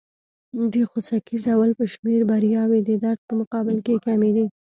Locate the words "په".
1.79-1.85, 3.27-3.33